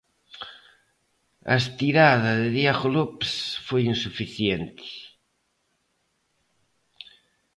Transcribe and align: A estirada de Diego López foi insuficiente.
A 1.53 1.55
estirada 1.63 2.31
de 2.41 2.47
Diego 2.57 2.87
López 2.97 3.31
foi 3.67 3.81
insuficiente. 3.93 4.87